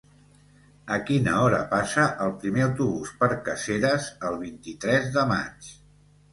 [0.95, 5.73] A quina hora passa el primer autobús per Caseres el vint-i-tres de maig?